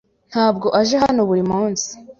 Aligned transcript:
Ntabwo 0.31 0.67
aje 0.79 0.95
hano 1.03 1.21
buri 1.29 1.43
munsi. 1.51 1.89